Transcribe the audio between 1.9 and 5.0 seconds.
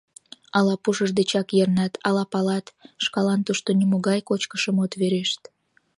ала палат: шкалан тушто нимогай кочкышым от